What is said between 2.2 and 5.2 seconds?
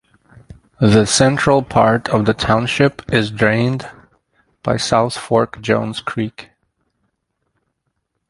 the township is drained by South